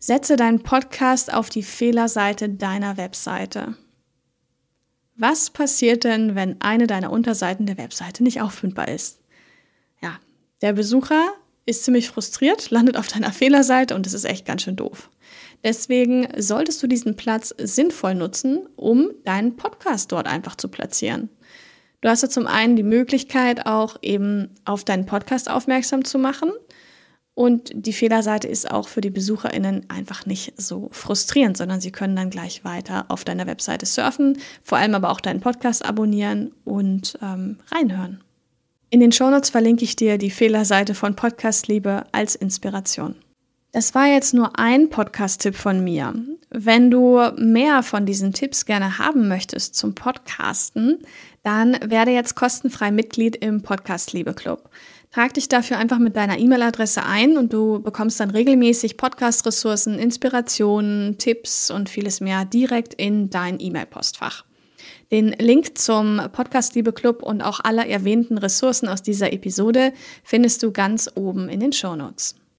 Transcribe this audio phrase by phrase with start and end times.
[0.00, 3.74] Setze deinen Podcast auf die Fehlerseite deiner Webseite.
[5.16, 9.20] Was passiert denn, wenn eine deiner Unterseiten der Webseite nicht auffindbar ist?
[10.00, 10.20] Ja,
[10.62, 11.32] der Besucher
[11.66, 15.10] ist ziemlich frustriert, landet auf deiner Fehlerseite und das ist echt ganz schön doof.
[15.64, 21.28] Deswegen solltest du diesen Platz sinnvoll nutzen, um deinen Podcast dort einfach zu platzieren.
[22.00, 26.52] Du hast ja zum einen die Möglichkeit, auch eben auf deinen Podcast aufmerksam zu machen.
[27.38, 32.16] Und die Fehlerseite ist auch für die BesucherInnen einfach nicht so frustrierend, sondern sie können
[32.16, 37.16] dann gleich weiter auf deiner Webseite surfen, vor allem aber auch deinen Podcast abonnieren und
[37.22, 38.24] ähm, reinhören.
[38.90, 43.14] In den Shownotes verlinke ich dir die Fehlerseite von Podcast Liebe als Inspiration.
[43.70, 46.14] Das war jetzt nur ein Podcast-Tipp von mir.
[46.50, 50.98] Wenn du mehr von diesen Tipps gerne haben möchtest zum Podcasten,
[51.42, 54.70] dann werde jetzt kostenfrei Mitglied im Podcast Liebe Club.
[55.10, 61.18] Trag dich dafür einfach mit deiner E-Mail-Adresse ein und du bekommst dann regelmäßig Podcast-Ressourcen, Inspirationen,
[61.18, 64.44] Tipps und vieles mehr direkt in dein E-Mail-Postfach.
[65.10, 69.92] Den Link zum Podcast Liebe Club und auch aller erwähnten Ressourcen aus dieser Episode
[70.24, 72.36] findest du ganz oben in den Show Notes.